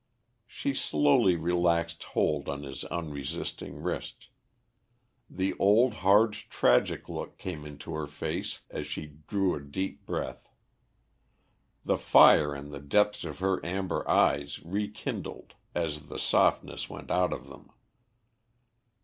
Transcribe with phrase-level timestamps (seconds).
[0.47, 4.29] She slowly relaxed her hold on his unresisting wrist.
[5.29, 10.49] The old, hard, tragic look came into her face as she drew a deep breath.
[11.85, 17.31] The fire in the depths of her amber eyes rekindled, as the softness went out
[17.31, 17.69] of them.